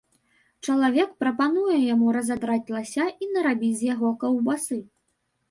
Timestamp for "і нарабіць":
3.27-3.71